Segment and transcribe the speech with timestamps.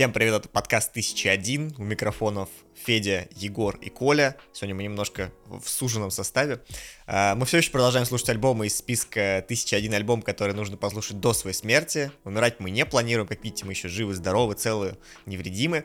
[0.00, 1.74] Всем привет, это подкаст 1001.
[1.76, 2.48] У микрофонов
[2.86, 4.34] Федя, Егор и Коля.
[4.50, 6.62] Сегодня мы немножко в суженном составе.
[7.06, 11.34] А, мы все еще продолжаем слушать альбомы из списка 1001 альбом, который нужно послушать до
[11.34, 12.12] своей смерти.
[12.24, 14.96] Умирать мы не планируем, как видите, мы еще живы, здоровы, целы,
[15.26, 15.84] невредимы.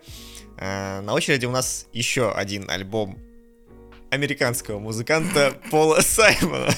[0.58, 3.20] А, на очереди у нас еще один альбом
[4.12, 6.74] американского музыканта Пола Саймона.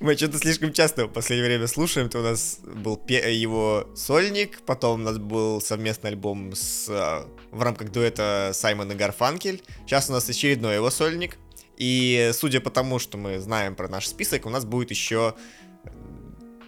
[0.00, 2.08] Мы что-то слишком часто в последнее время слушаем.
[2.08, 7.62] То у нас был его сольник, потом у нас был совместный альбом с, а, в
[7.62, 9.62] рамках дуэта Саймон и Гарфанкель.
[9.84, 11.36] Сейчас у нас очередной его сольник.
[11.76, 15.34] И судя по тому, что мы знаем про наш список, у нас будет еще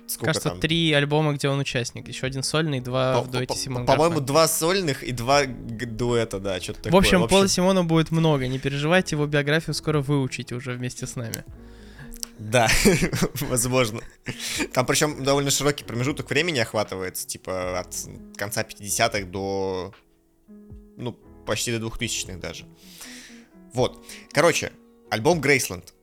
[0.06, 0.60] Сколько Кажется, там?
[0.60, 2.06] три альбома, где он участник.
[2.08, 6.60] Еще один сольный, два по, в дуэте Симон По-моему, два сольных и два дуэта, да,
[6.60, 6.92] что-то такое.
[6.92, 8.46] В общем, Пола Симона будет много.
[8.46, 11.44] Не переживайте, его биографию скоро выучите уже вместе с нами.
[12.50, 12.68] Да,
[13.40, 14.00] возможно.
[14.72, 17.94] Там причем довольно широкий промежуток времени охватывается, типа от
[18.36, 19.92] конца 50-х до,
[20.96, 21.12] ну,
[21.46, 22.66] почти до 2000-х даже.
[23.74, 24.04] Вот.
[24.32, 24.72] Короче,
[25.10, 25.94] альбом Грейсленд.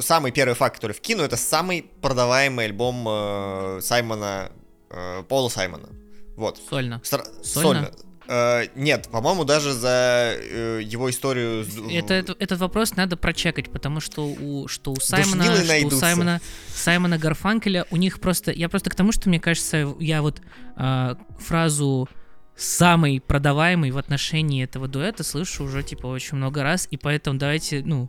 [0.00, 4.50] Самый первый факт, который вкину, это самый продаваемый альбом э, Саймона,
[4.90, 5.88] э, Пола Саймона.
[6.36, 6.58] Вот.
[6.68, 7.00] Сольно.
[7.04, 7.90] Стра- Сольно.
[7.90, 7.92] Сольно.
[8.28, 11.66] Э, нет, по-моему, даже за э, его историю...
[11.90, 16.40] Это, это, этот вопрос надо прочекать, потому что у, что у Саймона, что у Саймона,
[16.68, 18.52] Саймона Гарфанкеля, у них просто...
[18.52, 20.40] Я просто к тому, что, мне кажется, я вот
[20.76, 22.08] э, фразу
[22.56, 27.82] самый продаваемый в отношении этого дуэта слышу уже, типа, очень много раз, и поэтому давайте,
[27.84, 28.08] ну,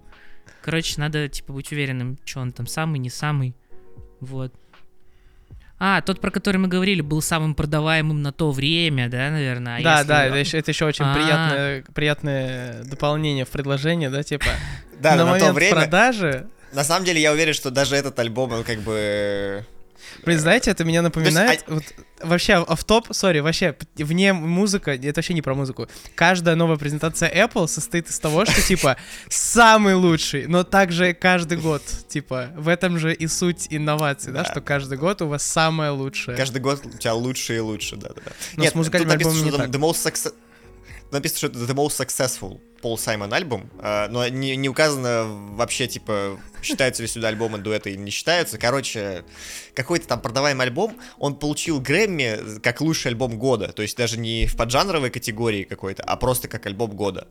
[0.61, 3.55] короче, надо, типа, быть уверенным, что он там самый, не самый,
[4.19, 4.53] вот.
[5.85, 9.79] А, тот, про который мы говорили, был самым продаваемым на то время, да, наверное?
[9.79, 10.07] А да, если...
[10.07, 11.13] да, это еще, это еще очень а.
[11.13, 14.45] приятное, приятное дополнение в предложение, да, типа.
[15.01, 15.81] Да, на, момент то время...
[15.81, 16.47] продажи.
[16.71, 19.65] На самом деле, я уверен, что даже этот альбом, он как бы
[20.25, 21.51] Блин, знаете, это меня напоминает...
[21.51, 21.73] Есть, а...
[21.73, 21.83] вот,
[22.21, 25.87] вообще, автоп, сори, вообще, вне музыка, это вообще не про музыку.
[26.15, 28.97] Каждая новая презентация Apple состоит из того, что, типа,
[29.29, 34.61] самый лучший, но также каждый год, типа, в этом же и суть инноваций, да, что
[34.61, 36.37] каждый год у вас самое лучшее.
[36.37, 38.31] Каждый год у тебя лучше и лучше, да-да-да.
[38.55, 39.69] Но Нет, с музыкальным альбомом не так.
[39.69, 40.33] The most success...
[41.11, 45.23] Написано, что это the most successful Пол Саймон альбом, а, но не, не указано
[45.55, 48.57] вообще, типа, считаются ли сюда альбомы дуэта или не считаются.
[48.57, 49.23] Короче,
[49.73, 54.47] какой-то там продаваемый альбом, он получил Грэмми как лучший альбом года, то есть даже не
[54.47, 57.29] в поджанровой категории какой-то, а просто как альбом года.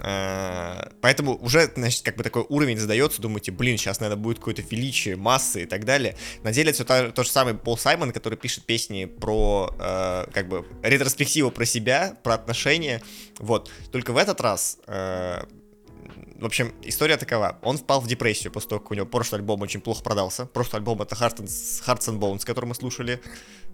[0.00, 4.62] А, поэтому уже, значит, как бы такой уровень задается, думаете, блин, сейчас, наверное, будет какое-то
[4.62, 6.16] величие, массы и так далее.
[6.42, 10.48] На деле это то, то же самое Пол Саймон, который пишет песни про, э, как
[10.48, 13.02] бы, ретроспективу про себя, про отношения,
[13.38, 13.70] вот.
[13.92, 17.58] Только в этот раз Э, в общем, история такова.
[17.62, 20.46] Он впал в депрессию после того, как у него прошлый альбом очень плохо продался.
[20.46, 21.46] Прошлый альбом это Hearts and,
[21.86, 23.20] Hearts and Bones, который мы слушали.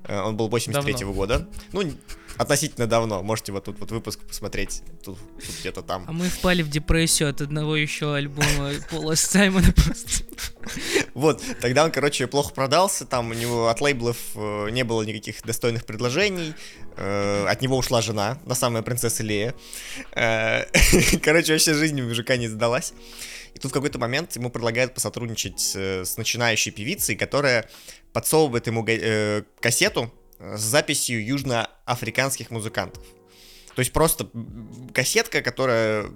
[0.04, 1.48] Э, он был 83 -го года.
[1.72, 1.82] Ну,
[2.38, 3.22] относительно давно.
[3.22, 4.82] Можете вот тут вот выпуск посмотреть.
[5.04, 6.04] Тут, тут где-то там.
[6.08, 10.24] А мы впали в депрессию от одного еще альбома Пола Саймона просто.
[11.14, 13.04] Вот, тогда он, короче, плохо продался.
[13.04, 16.54] Там у него от лейблов э, не было никаких достойных предложений.
[16.96, 19.54] Э, от него ушла жена, на самая принцесса Лея.
[21.22, 22.94] Короче, вообще жизнь у мужика не сдалась.
[23.54, 27.68] И тут в какой-то момент ему предлагают посотрудничать с начинающей певицей, которая
[28.12, 30.12] подсовывает ему э, кассету
[30.54, 33.04] с записью южноафриканских музыкантов.
[33.74, 34.28] То есть просто
[34.92, 36.10] кассетка, которая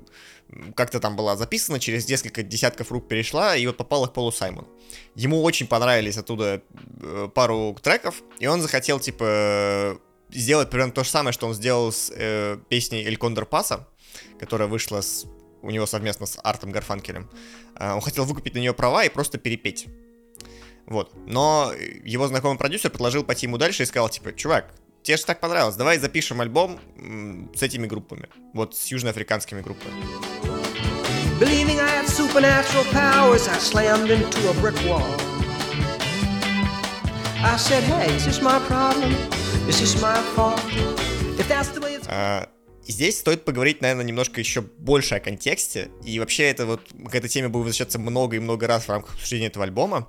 [0.75, 4.69] как-то там была записана, через несколько десятков рук перешла, и вот попала к Полу Саймону.
[5.15, 6.63] Ему очень понравились оттуда
[7.01, 9.99] э, пару треков, и он захотел, типа,
[10.31, 13.89] сделать примерно то же самое, что он сделал с э, песней «Эль Кондор Паса»,
[14.39, 15.27] которая вышла с,
[15.63, 17.29] у него совместно с Артом Гарфанкелем.
[17.79, 19.87] Э, он хотел выкупить на нее права и просто перепеть.
[20.87, 21.13] Вот.
[21.27, 21.73] Но
[22.05, 25.77] его знакомый продюсер предложил пойти ему дальше и сказал, типа, чувак, тебе же так понравилось,
[25.77, 26.81] давай запишем альбом
[27.55, 28.29] с этими группами.
[28.55, 29.95] Вот с южноафриканскими группами.
[31.39, 35.05] Believing I had supernatural powers, I slammed into a brick wall.
[37.43, 39.15] I said, hey, is this my problem?
[39.69, 40.59] Is this my fault?
[41.39, 42.09] If that's the way it's...
[42.09, 42.49] Uh,
[42.87, 45.91] здесь стоит поговорить, наверное, немножко еще больше о контексте.
[46.03, 46.81] И вообще это вот
[47.11, 50.09] к этой теме будет возвращаться много и много раз в рамках обсуждения этого альбома.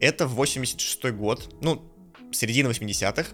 [0.00, 1.82] Это 86 год, ну,
[2.32, 3.28] середина 80-х.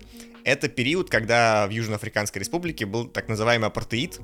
[0.45, 4.21] Это период, когда в Южноафриканской республике был так называемый апартеид.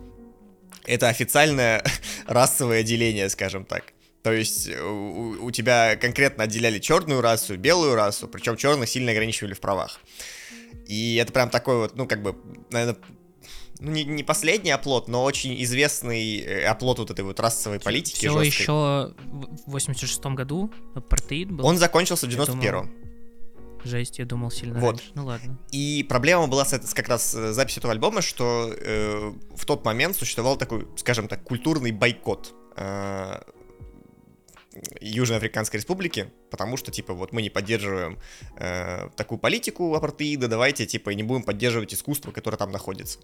[0.87, 1.85] Это официальное
[2.27, 3.93] расовое деление, скажем так.
[4.23, 9.55] То есть у, у тебя конкретно отделяли черную расу, белую расу, причем черных сильно ограничивали
[9.55, 10.01] в правах.
[10.87, 12.37] И это прям такой вот, ну, как бы,
[12.71, 13.01] наверное,
[13.81, 18.17] ну, не, не последний оплот, но очень известный э, оплот вот этой вот расовой политики.
[18.17, 18.47] Все жесткой.
[18.47, 19.15] еще
[19.67, 21.67] в 86 году апартеид был.
[21.67, 22.91] Он закончился в 91-м.
[23.83, 24.97] Жесть, я думал сильно вот.
[24.97, 25.13] раньше.
[25.15, 25.59] Ну ладно.
[25.73, 29.85] И проблема была с, с как раз с записью этого альбома, что э, в тот
[29.85, 33.41] момент существовал такой, скажем так, культурный бойкот э,
[35.01, 38.19] Южноафриканской Республики, потому что, типа, вот мы не поддерживаем
[38.57, 43.19] э, такую политику апартеида, давайте, типа, не будем поддерживать искусство, которое там находится.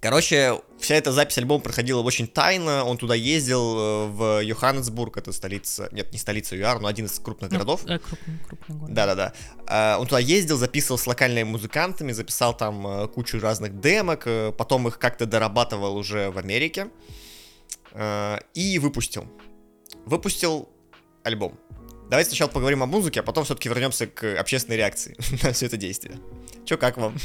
[0.00, 2.84] Короче, вся эта запись альбома проходила очень тайно.
[2.84, 7.18] Он туда ездил э, в Йоханнесбург, это столица, нет, не столица ЮАР, но один из
[7.18, 7.82] крупных ну, городов.
[7.86, 8.94] Э, крупный, крупный город.
[8.94, 9.34] Да-да-да.
[9.68, 14.26] Э, он туда ездил, записывал с локальными музыкантами, записал там э, кучу разных демок,
[14.56, 16.88] потом их как-то дорабатывал уже в Америке
[18.54, 19.26] и выпустил.
[20.10, 20.68] Выпустил
[21.22, 21.56] альбом.
[22.10, 25.76] Давайте сначала поговорим о музыке, а потом все-таки вернемся к общественной реакции на все это
[25.76, 26.16] действие.
[26.64, 27.16] Че, как вам?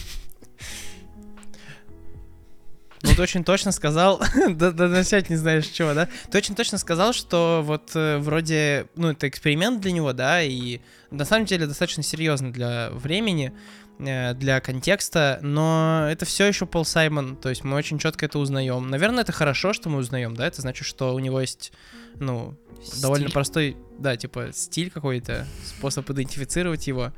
[3.01, 6.07] Ну, ты очень точно сказал, да, да, начать не знаешь чего, да?
[6.29, 10.79] Ты очень точно сказал, что вот э, вроде, ну, это эксперимент для него, да, и
[11.09, 13.51] на самом деле достаточно серьезно для времени,
[13.97, 18.89] для контекста, но это все еще Пол Саймон, то есть мы очень четко это узнаем.
[18.89, 21.71] Наверное, это хорошо, что мы узнаем, да, это значит, что у него есть,
[22.19, 23.01] ну, стиль.
[23.01, 27.13] довольно простой, да, типа стиль какой-то, способ идентифицировать его,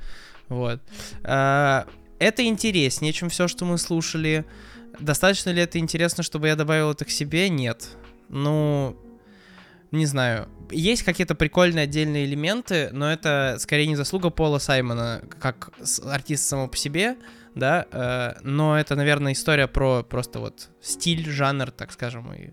[0.49, 0.79] вот.
[1.23, 1.87] А,
[2.19, 4.45] это интереснее, чем все, что мы слушали.
[4.99, 7.49] Достаточно ли это интересно, чтобы я добавил это к себе?
[7.49, 7.89] Нет.
[8.29, 8.97] Ну,
[9.91, 10.49] не знаю.
[10.71, 15.71] Есть какие-то прикольные отдельные элементы, но это скорее не заслуга Пола Саймона, как
[16.05, 17.17] артист само по себе,
[17.55, 22.51] да, э, но это, наверное, история про просто вот стиль, жанр, так скажем, и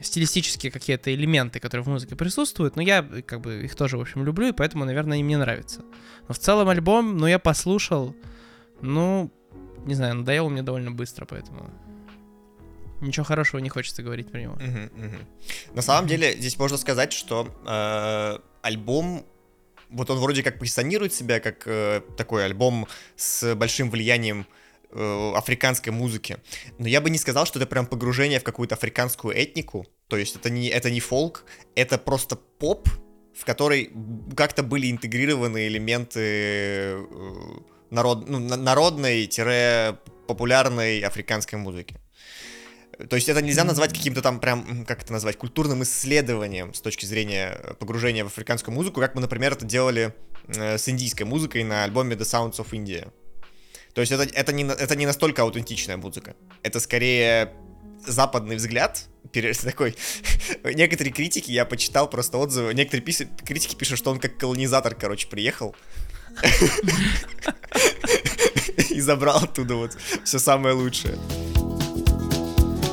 [0.00, 4.24] стилистические какие-то элементы, которые в музыке присутствуют, но я как бы их тоже, в общем,
[4.24, 5.82] люблю, и поэтому, наверное, им мне нравится.
[6.28, 8.14] Но в целом альбом, ну, я послушал,
[8.80, 9.30] ну,
[9.84, 11.70] не знаю, надоело мне довольно быстро, поэтому
[13.02, 14.54] ничего хорошего не хочется говорить про него.
[14.54, 15.26] Uh-huh, uh-huh.
[15.74, 19.26] На самом деле, здесь можно сказать, что э, альбом,
[19.90, 24.46] вот он вроде как позиционирует себя как э, такой альбом с большим влиянием
[24.90, 26.38] э, африканской музыки.
[26.78, 29.86] Но я бы не сказал, что это прям погружение в какую-то африканскую этнику.
[30.08, 31.44] То есть это не, это не фолк,
[31.74, 32.88] это просто поп,
[33.34, 33.90] в которой
[34.36, 37.04] как-то были интегрированы элементы э,
[37.90, 42.01] народ, ну, народной-популярной африканской музыки.
[43.08, 47.06] То есть это нельзя назвать каким-то там прям, как это назвать, культурным исследованием с точки
[47.06, 50.14] зрения погружения в африканскую музыку, как мы, например, это делали
[50.48, 53.10] э, с индийской музыкой на альбоме The Sounds of India.
[53.94, 56.34] То есть это, это, не, это не настолько аутентичная музыка.
[56.62, 57.52] Это скорее
[58.06, 59.04] западный взгляд,
[59.64, 59.96] такой,
[60.64, 63.22] некоторые критики, я почитал просто отзывы, некоторые пис...
[63.44, 65.76] критики пишут, что он как колонизатор, короче, приехал,
[68.90, 71.18] и забрал оттуда вот все самое лучшее.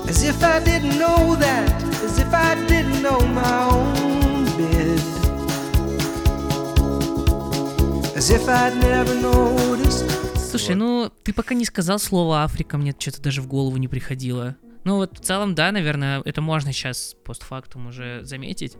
[0.09, 1.69] As if I didn't know that,
[2.03, 4.99] as if I didn't know my own bed.
[8.15, 10.09] As if I'd never noticed.
[10.35, 14.57] Слушай, ну ты пока не сказал слово Африка, мне что-то даже в голову не приходило.
[14.83, 18.77] Ну вот в целом, да, наверное, это можно сейчас постфактум уже заметить.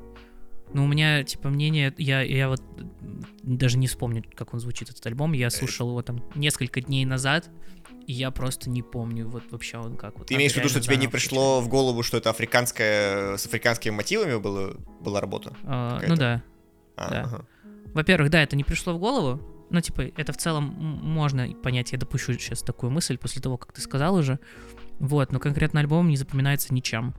[0.74, 2.62] Ну, у меня, типа, мнение, я, я вот
[3.42, 5.34] даже не вспомню, как он звучит, этот альбом.
[5.34, 7.50] Я слушал его там несколько дней назад,
[8.10, 10.18] и я просто не помню вот вообще он как.
[10.18, 13.46] Вот, Ты имеешь в виду, что тебе не пришло в голову, что это африканская, с
[13.46, 15.56] африканскими мотивами было, была работа?
[15.64, 16.42] А, ну да.
[16.96, 17.22] А, да.
[17.22, 17.46] Ага.
[17.94, 19.40] Во-первых, да, это не пришло в голову.
[19.70, 21.92] Ну, типа, это в целом можно понять.
[21.92, 24.40] Я допущу сейчас такую мысль после того, как ты сказал уже.
[24.98, 27.14] Вот, но конкретно альбом не запоминается ничем.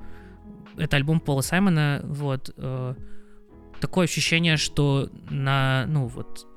[0.77, 2.95] Это альбом Пола Саймона, вот, э,
[3.81, 6.49] такое ощущение, что на, ну вот,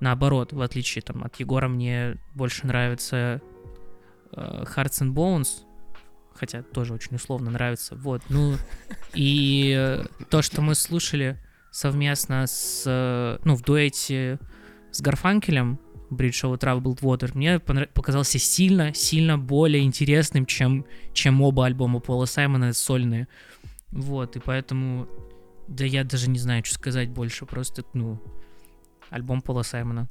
[0.00, 3.40] наоборот, в отличие там от Егора, мне больше нравится
[4.32, 5.64] Hearts and Bones,
[6.34, 8.56] хотя тоже очень условно нравится, вот, ну,
[9.14, 11.38] и э, то, что мы слушали
[11.70, 14.38] совместно с, э, ну, в дуэте
[14.90, 15.78] с Гарфанкелем,
[16.10, 22.24] Bridge Over Troubled Water, мне показался сильно, сильно более интересным, чем, чем оба альбома Пола
[22.24, 23.28] Саймона сольные.
[23.90, 25.06] Вот, и поэтому
[25.68, 27.46] да я даже не знаю, что сказать больше.
[27.46, 28.20] Просто, ну,
[29.10, 30.08] альбом Пола Саймона.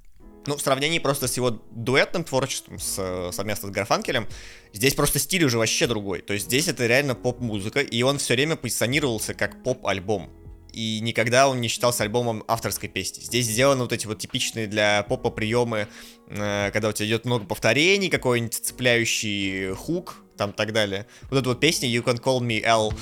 [0.47, 4.27] Ну, в сравнении просто с его дуэтным творчеством, с, совместно с Гарфанкелем,
[4.71, 6.21] здесь просто стиль уже вообще другой.
[6.21, 10.29] То есть здесь это реально поп-музыка, и он все время позиционировался как поп-альбом.
[10.71, 13.21] И никогда он не считался альбомом авторской песни.
[13.21, 15.87] Здесь сделаны вот эти вот типичные для попа приемы,
[16.27, 21.07] э, когда у тебя идет много повторений, какой-нибудь цепляющий хук, там так далее.
[21.29, 22.93] Вот эта вот песня You Can Call Me L.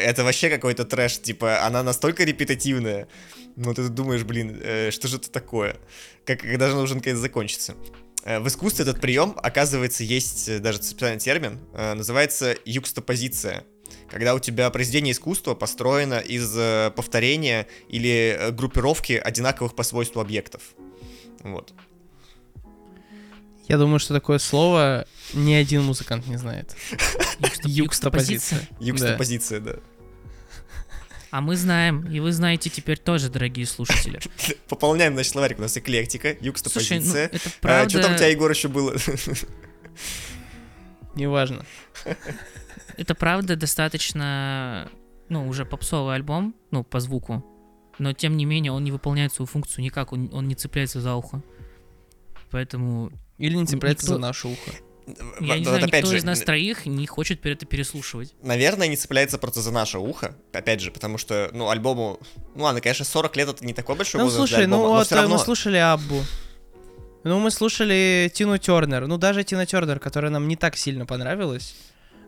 [0.00, 3.08] Это вообще какой-то трэш, типа, она настолько репетативная,
[3.56, 5.76] но ты думаешь, блин, э, что же это такое?
[6.24, 7.74] Как, когда же нужен конец закончиться?
[8.24, 13.64] Э, в искусстве этот прием, оказывается, есть э, даже специальный термин, э, называется юкстопозиция.
[14.10, 16.50] Когда у тебя произведение искусства построено из
[16.94, 20.62] повторения или группировки одинаковых по свойству объектов.
[21.40, 21.72] Вот.
[23.68, 26.74] Я думаю, что такое слово ни один музыкант не знает.
[27.64, 28.66] Юкстопозиция.
[28.80, 29.74] Юкстопозиция, да.
[31.30, 34.18] А мы знаем, и вы знаете теперь тоже, дорогие слушатели.
[34.68, 37.28] Пополняем наш словарик, у нас эклектика, юкстопозиция.
[37.28, 37.86] Слушай, ну, это правда...
[37.86, 38.96] А, что там у тебя, Егор, еще было?
[41.14, 41.66] Неважно.
[42.96, 44.90] Это правда достаточно,
[45.28, 47.44] ну, уже попсовый альбом, ну, по звуку,
[47.98, 51.14] но тем не менее он не выполняет свою функцию никак, он, он не цепляется за
[51.14, 51.42] ухо.
[52.50, 53.12] Поэтому...
[53.38, 54.14] Или не цепляется никто...
[54.14, 54.72] за наше ухо.
[55.40, 58.34] Я не знаю, никто же, из нас троих не хочет это переслушивать.
[58.42, 62.20] Наверное, не цепляется просто за наше ухо, опять же, потому что, ну, альбому...
[62.54, 64.90] Ну ладно, конечно, 40 лет это не такой большой ну, возраст слушай, для альбома, ну
[64.90, 65.36] вот равно...
[65.36, 66.22] мы слушали Аббу.
[67.24, 69.06] Ну, мы слушали Тину Тернер.
[69.06, 71.74] Ну, даже Тина Тернер, которая нам не так сильно понравилась,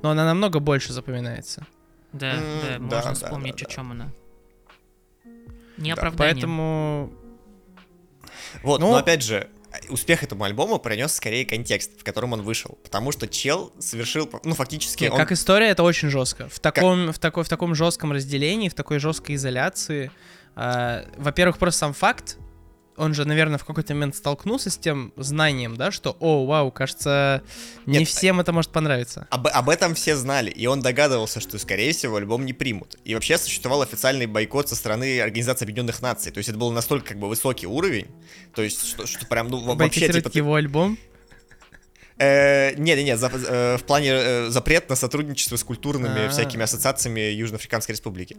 [0.02, 1.66] но она намного больше запоминается.
[2.12, 4.12] Да, mm, да, можно да, вспомнить, да, да, о чем она.
[5.76, 7.12] Не да, Поэтому...
[8.62, 9.48] Вот, ну, но опять же,
[9.88, 12.78] успех этому альбому принес скорее контекст, в котором он вышел.
[12.82, 15.04] Потому что чел совершил, ну, фактически...
[15.06, 15.16] он...
[15.16, 16.48] Как история, это очень жестко.
[16.48, 17.16] В таком, как...
[17.16, 20.10] в такой, в таком жестком разделении, в такой жесткой изоляции.
[20.56, 22.38] Э, во-первых, просто сам факт
[23.00, 27.42] он же, наверное, в какой-то момент столкнулся с тем знанием, да, что, о, вау, кажется,
[27.86, 29.26] не Нет, всем это может понравиться.
[29.30, 32.98] Об, об этом все знали, и он догадывался, что, скорее всего, альбом не примут.
[33.04, 37.08] И вообще существовал официальный бойкот со стороны Организации Объединенных Наций, то есть это был настолько,
[37.08, 38.08] как бы, высокий уровень,
[38.54, 40.30] то есть, что, что прям, ну, вообще, типа...
[40.34, 40.98] его альбом?
[42.18, 46.28] Э, нет, нет, нет, э, в плане э, запрет на сотрудничество с культурными А-а-а.
[46.28, 48.36] всякими ассоциациями Южноафриканской Республики.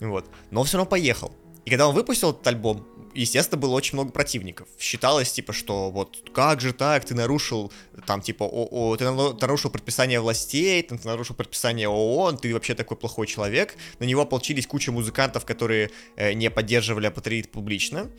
[0.00, 0.26] Вот.
[0.50, 1.32] Но он все равно поехал.
[1.64, 4.68] И когда он выпустил этот альбом, естественно, было очень много противников.
[4.78, 7.72] Считалось, типа, что вот как же так, ты нарушил,
[8.06, 12.96] там, типа, о, о, ты нарушил предписание властей, ты нарушил предписание ООН, ты вообще такой
[12.96, 13.74] плохой человек.
[13.98, 18.10] На него ополчились куча музыкантов, которые э, не поддерживали апатриид публично.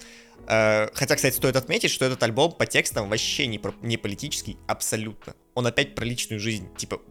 [0.48, 4.58] Э, хотя, кстати, стоит отметить, что этот альбом по текстам вообще не, про, не политический
[4.68, 5.36] абсолютно.
[5.56, 6.68] Он опять про личную жизнь.
[6.78, 7.02] Типа,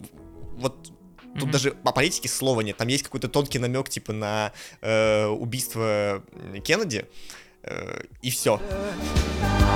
[0.56, 0.92] вот
[1.34, 1.52] Тут mm-hmm.
[1.52, 2.76] даже о политике слова нет.
[2.76, 6.22] Там есть какой-то тонкий намек, типа, на э, убийство
[6.62, 6.98] Кеннеди.
[6.98, 7.04] Э,
[8.22, 8.60] и все.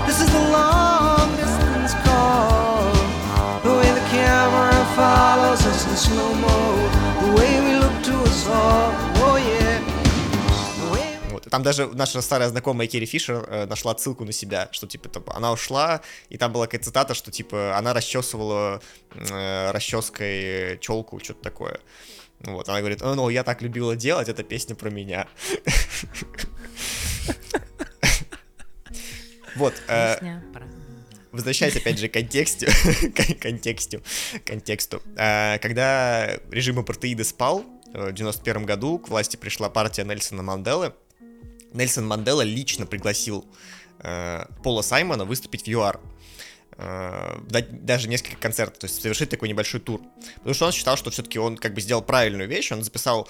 [0.06, 2.92] This is the long distance call.
[3.64, 6.76] The way the camera follows us in slow mo.
[7.20, 8.92] The way we look to us all.
[9.16, 9.82] Oh yeah.
[11.50, 15.24] Там даже наша старая знакомая Керри Фишер э, нашла ссылку на себя, что типа там,
[15.28, 18.80] она ушла, и там была какая-то цитата, что типа она расчесывала
[19.14, 21.78] э, расческой челку, что-то такое.
[22.40, 25.28] Вот, она говорит, ну, я так любила делать, это песня про меня.
[29.56, 29.74] Вот.
[29.88, 30.40] Э,
[31.32, 32.66] возвращаясь опять же к контексту,
[33.40, 34.02] контексту,
[34.44, 35.02] контексту.
[35.16, 40.92] Э, когда режим апартеида спал, в 91 году к власти пришла партия Нельсона Манделы.
[41.72, 43.46] Нельсон Мандела лично пригласил
[44.00, 46.00] э, Пола Саймона выступить в ЮАР.
[46.78, 50.02] Э, дать даже несколько концертов, то есть совершить такой небольшой тур.
[50.36, 53.28] Потому что он считал, что все-таки он как бы сделал правильную вещь, он записал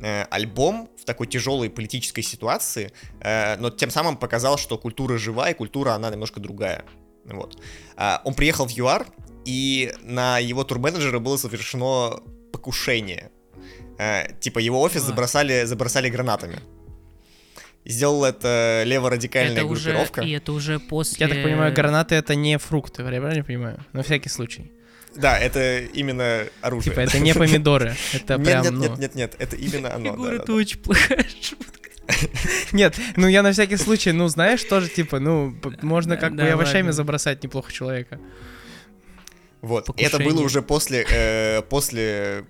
[0.00, 5.50] э, альбом в такой тяжелой политической ситуации, э, но тем самым показал, что культура жива,
[5.50, 6.84] и культура, она немножко другая.
[7.24, 7.62] Вот.
[7.96, 9.06] Э, он приехал в ЮАР,
[9.44, 12.20] и на его турменеджера было совершено
[12.52, 13.30] покушение.
[13.98, 16.60] Э, типа его офис забросали, забросали гранатами
[17.84, 20.20] сделал это леворадикальная это группировка.
[20.20, 21.26] Уже, и это уже после...
[21.26, 23.84] Я так понимаю, гранаты это не фрукты, я правильно понимаю?
[23.92, 24.72] На всякий случай.
[25.16, 26.90] Да, это именно оружие.
[26.90, 28.80] Типа, это не помидоры, это нет, прям, нет, ну...
[28.80, 30.12] нет, нет, нет, это именно оно.
[30.12, 31.78] Фигура, это очень плохая шутка.
[32.72, 36.90] Нет, ну я на всякий случай, ну знаешь, тоже типа, ну можно как бы овощами
[36.90, 38.18] забросать неплохо человека.
[39.60, 39.86] Вот.
[39.86, 40.08] Покушение.
[40.08, 42.44] Это было уже после, э, после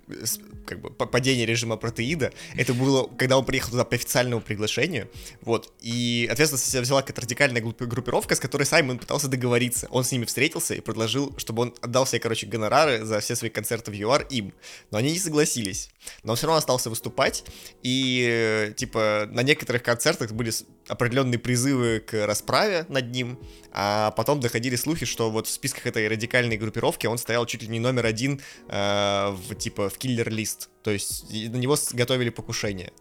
[0.66, 2.32] как бы падения режима протеида.
[2.54, 5.08] Это было, когда он приехал туда по официальному приглашению.
[5.40, 5.72] Вот.
[5.80, 9.88] И ответственность взяла какая-то радикальная группировка, с которой Саймон пытался договориться.
[9.90, 13.50] Он с ними встретился и предложил, чтобы он отдал все, короче, гонорары за все свои
[13.50, 14.52] концерты в ЮАР им.
[14.90, 15.90] Но они не согласились.
[16.22, 17.44] Но он все равно остался выступать.
[17.82, 20.52] И, типа, на некоторых концертах были
[20.88, 23.38] определенные призывы к расправе над ним.
[23.73, 27.68] А потом доходили слухи, что вот в списках этой радикальной группировки он стоял чуть ли
[27.68, 30.71] не номер один э, в типа в киллер-лист.
[30.83, 32.92] То есть на него готовили покушение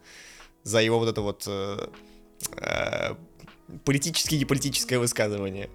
[0.63, 1.88] за его вот это вот э,
[2.58, 3.15] э,
[3.86, 5.70] политическое и неполитическое высказывание.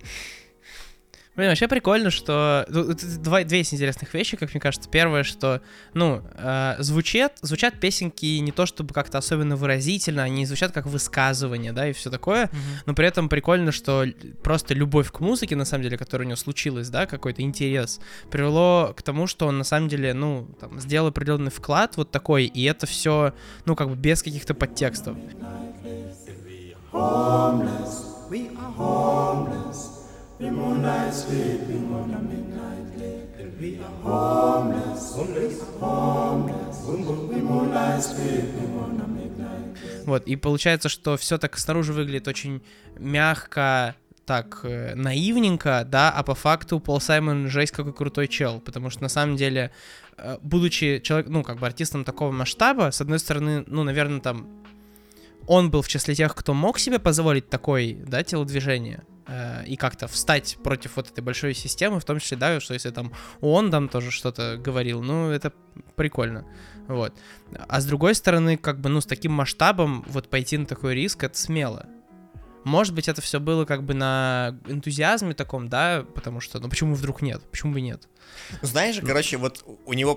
[1.34, 2.66] Блин, вообще прикольно, что...
[2.68, 4.90] Два, две есть интересных вещи, как мне кажется.
[4.90, 5.62] Первое, что,
[5.94, 11.72] ну, э, звучат, звучат песенки не то чтобы как-то особенно выразительно, они звучат как высказывание,
[11.72, 12.82] да, и все такое, mm-hmm.
[12.84, 14.04] но при этом прикольно, что
[14.42, 18.92] просто любовь к музыке, на самом деле, которая у него случилась, да, какой-то интерес, привело
[18.94, 22.62] к тому, что он, на самом деле, ну, там, сделал определенный вклад вот такой, и
[22.64, 23.32] это все,
[23.64, 25.16] ну, как бы без каких-то подтекстов.
[26.92, 30.01] Homeless, we are homeless.
[30.42, 33.61] The moonlight sleeping on a midnight lake.
[33.61, 36.78] We are homeless, homeless, homeless.
[37.30, 40.04] We moonlight sleeping on a midnight lake.
[40.06, 42.61] Вот, и получается, что все так снаружи выглядит очень
[42.99, 43.94] мягко,
[44.26, 49.00] так э, наивненько, да, а по факту Пол Саймон жесть какой крутой чел, потому что
[49.04, 49.70] на самом деле,
[50.18, 54.49] э, будучи человек, ну, как бы артистом такого масштаба, с одной стороны, ну, наверное, там
[55.46, 60.08] он был в числе тех, кто мог себе позволить такой, да, телодвижение, Э, и как-то
[60.08, 63.88] встать против вот этой большой системы, в том числе, да, что если там он там
[63.88, 65.52] тоже что-то говорил, ну, это
[65.94, 66.44] прикольно,
[66.88, 67.14] вот.
[67.68, 71.22] А с другой стороны, как бы, ну, с таким масштабом вот пойти на такой риск,
[71.22, 71.86] это смело,
[72.64, 76.95] может быть, это все было как бы на энтузиазме таком, да, потому что, ну почему
[76.95, 77.42] вдруг нет?
[77.50, 78.09] Почему бы нет?
[78.61, 80.16] Знаешь, короче, вот у него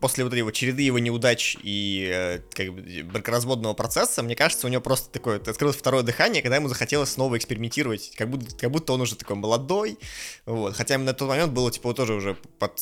[0.00, 4.66] после вот этой вот череды его неудач и э, как бы бракоразводного процесса, мне кажется,
[4.66, 8.70] у него просто такое открылось второе дыхание, когда ему захотелось снова экспериментировать, как будто, как
[8.70, 9.98] будто он уже такой молодой,
[10.46, 12.80] вот, хотя на тот момент было, типа, тоже уже под,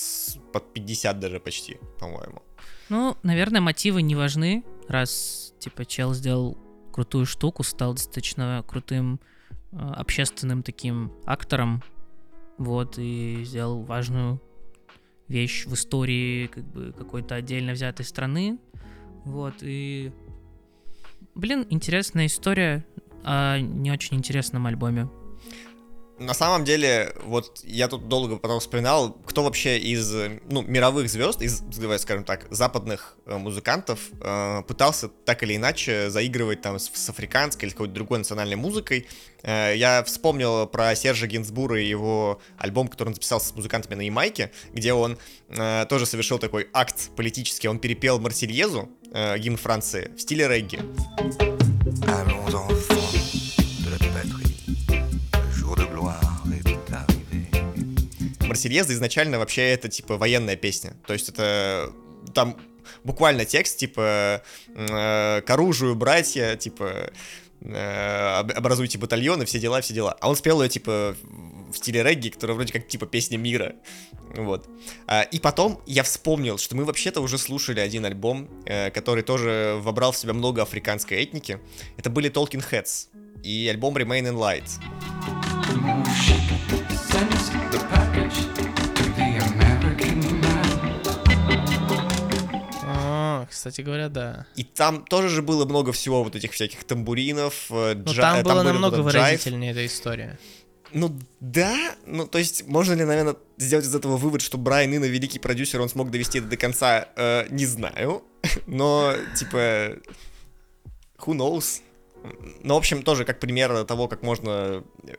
[0.53, 2.43] под 50 даже почти, по-моему.
[2.89, 6.59] Ну, наверное, мотивы не важны, раз, типа, чел сделал
[6.93, 9.21] крутую штуку, стал достаточно крутым
[9.73, 11.83] э, общественным таким актором,
[12.59, 14.41] вот, и сделал важную
[15.29, 18.59] вещь в истории как бы какой-то отдельно взятой страны,
[19.25, 20.13] вот, и...
[21.35, 22.85] Блин, интересная история
[23.25, 25.09] о не очень интересном альбоме
[26.23, 30.12] на самом деле, вот я тут долго потом вспоминал, кто вообще из,
[30.49, 31.62] ну, мировых звезд, из,
[31.99, 37.67] скажем так, западных э, музыкантов э, пытался так или иначе заигрывать там с, с африканской
[37.67, 39.07] или какой-то другой национальной музыкой.
[39.43, 44.03] Э, я вспомнил про Сержа Гинзбура и его альбом, который он записал с музыкантами на
[44.03, 45.18] Ямайке, где он
[45.49, 47.68] э, тоже совершил такой акт политический.
[47.68, 50.79] Он перепел Марсельезу, э, гимн Франции, в стиле регги.
[58.53, 60.95] Марсельеза изначально вообще это, типа, военная песня.
[61.07, 61.91] То есть это
[62.35, 62.59] там
[63.03, 67.11] буквально текст, типа, э, к оружию, братья, типа,
[67.62, 70.19] э, образуйте батальоны, все дела, все дела.
[70.21, 71.17] А он спел ее, типа,
[71.73, 73.77] в стиле регги, которая вроде как, типа, песня мира.
[74.37, 74.69] Вот.
[75.07, 79.79] А, и потом я вспомнил, что мы вообще-то уже слушали один альбом, э, который тоже
[79.81, 81.59] вобрал в себя много африканской этники.
[81.97, 83.09] Это были Talking Heads
[83.43, 84.69] и альбом Remain in Light.
[93.46, 94.46] Кстати говоря, да.
[94.57, 98.22] И там тоже же было много всего вот этих всяких тамбуринов, э, Но джа...
[98.22, 100.38] там, там было намного выразительнее эта история.
[100.94, 105.07] Ну да, ну то есть можно ли, наверное, сделать из этого вывод, что Брайан Инна
[105.07, 108.24] великий продюсер, он смог довести это до конца, э, не знаю,
[108.66, 109.96] но типа
[111.18, 111.81] who knows.
[112.62, 115.14] Ну, в общем, тоже как пример того, как можно э,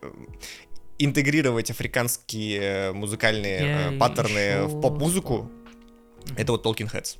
[0.99, 4.67] интегрировать африканские музыкальные Я паттерны еще...
[4.67, 5.51] в поп-музыку,
[6.37, 7.17] это вот Talking Heads.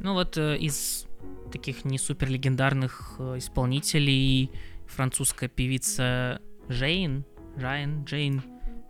[0.00, 1.06] Ну вот э, из
[1.52, 4.50] таких не супер легендарных э, исполнителей
[4.86, 7.24] французская певица Жейн,
[7.56, 8.42] Жайн, Джейн,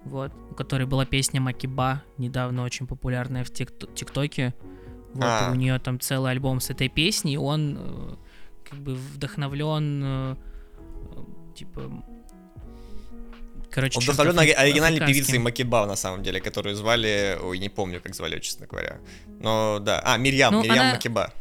[0.05, 4.55] вот, у которой была песня Макиба, недавно очень популярная в тик- ТикТоке.
[5.15, 5.51] Вот, а.
[5.51, 8.17] у нее там целый альбом с этой песней, он э,
[8.69, 10.37] как бы вдохновлен,
[11.55, 12.05] типа,
[13.71, 17.39] Короче, Он вдохновлен оригинальной певицей Макиба, на самом деле, которую звали...
[17.41, 18.99] Ой, не помню, как звали, честно говоря.
[19.41, 20.01] Но да.
[20.05, 20.93] А, Мирьям, ну, Мирьям она...
[20.93, 21.33] Макиба.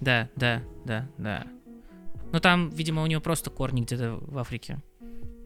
[0.00, 1.46] Да, да, да, да.
[2.32, 4.78] Ну там, видимо, у нее просто корни где-то в Африке.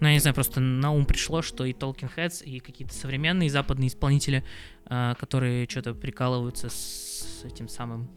[0.01, 3.51] Ну, я не знаю, просто на ум пришло, что и Talking Heads, и какие-то современные
[3.51, 4.43] западные исполнители,
[4.87, 8.09] э, которые что-то прикалываются с этим самым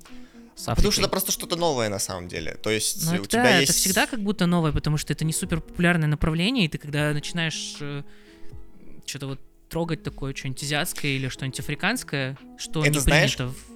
[0.56, 0.76] с Африкой.
[0.76, 2.56] Потому что это просто что-то новое на самом деле.
[2.62, 3.72] То есть ну, у тебя да, есть...
[3.72, 7.14] это всегда как будто новое, потому что это не супер популярное направление, и ты когда
[7.14, 8.04] начинаешь э,
[9.06, 9.40] что-то вот
[9.70, 13.74] трогать такое что-нибудь азиатское или что-нибудь африканское, что это, не знаешь, принято в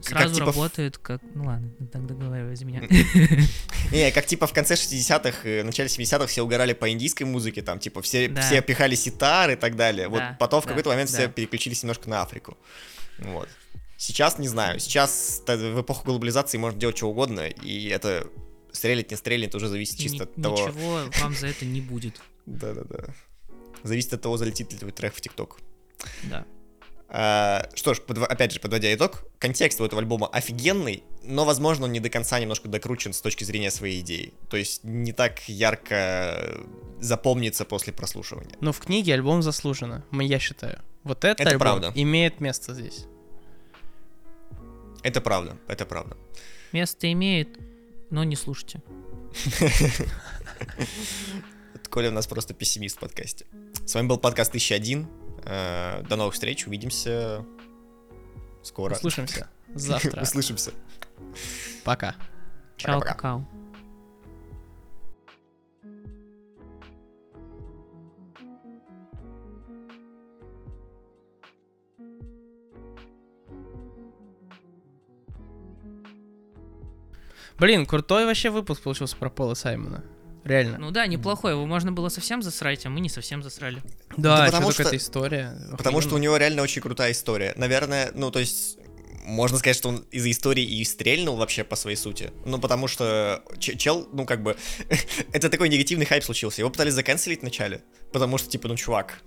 [0.00, 1.20] сразу как, типа, работает как...
[1.34, 2.82] Ну ладно, так договаривай за меня.
[3.92, 7.78] Не, как типа в конце 60-х, э, начале 70-х все угорали по индийской музыке, там
[7.78, 10.08] типа все, все пихали ситар и так далее.
[10.08, 12.56] Вот потом в какой-то момент все переключились немножко на Африку.
[13.18, 13.48] Вот.
[13.96, 14.78] Сейчас не знаю.
[14.78, 18.26] Сейчас в эпоху глобализации можно делать что угодно, и это
[18.72, 20.56] стрелять, не стрелять, уже зависит чисто от того...
[20.56, 22.20] Ничего вам за это не будет.
[22.46, 23.14] Да-да-да.
[23.82, 25.58] Зависит от того, залетит ли твой трек в ТикТок.
[26.24, 26.44] Да.
[27.08, 31.92] А, что ж, опять же, подводя итог, контекст у этого альбома офигенный, но, возможно, он
[31.92, 34.34] не до конца немножко докручен с точки зрения своей идеи.
[34.50, 36.60] То есть не так ярко
[37.00, 38.56] запомнится после прослушивания.
[38.60, 40.82] Но в книге альбом заслуженно, я считаю.
[41.04, 41.92] Вот это, это альбом правда.
[41.94, 43.06] имеет место здесь.
[45.06, 46.16] Это правда, это правда.
[46.72, 47.60] Место имеет,
[48.10, 48.82] но не слушайте.
[51.90, 53.46] Коля у нас просто пессимист в подкасте.
[53.84, 55.06] С вами был подкаст 1001.
[55.44, 57.46] Э, до новых встреч, увидимся
[58.64, 58.96] скоро.
[58.96, 60.22] Услышимся завтра.
[60.22, 60.72] Услышимся.
[61.84, 62.16] Пока.
[62.76, 63.48] Чао, какао.
[77.58, 80.04] Блин, крутой вообще выпуск получился про Пола Саймона.
[80.44, 80.78] Реально.
[80.78, 81.52] Ну да, неплохой.
[81.52, 83.82] Его можно было совсем засрать, а мы не совсем засрали.
[84.16, 85.52] Да, да потому что эта история.
[85.76, 87.52] Потому что у него реально очень крутая история.
[87.56, 88.78] Наверное, ну то есть
[89.26, 92.30] можно сказать, что он из-за истории и стрельнул вообще по своей сути.
[92.44, 94.56] Ну, потому что чел, ну, как бы,
[95.32, 96.60] это такой негативный хайп случился.
[96.60, 97.82] Его пытались заканцелить вначале,
[98.12, 99.20] потому что, типа, ну, чувак,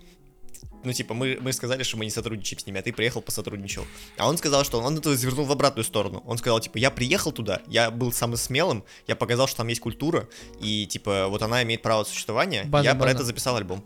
[0.84, 3.86] ну, типа, мы, мы сказали, что мы не сотрудничаем с ними, а ты приехал, посотрудничал.
[4.18, 6.24] А он сказал, что он это завернул в обратную сторону.
[6.26, 9.82] Он сказал, типа, я приехал туда, я был самым смелым, я показал, что там есть
[9.82, 13.04] культура, и, типа, вот она имеет право существования, база, я база.
[13.04, 13.84] про это записал альбом.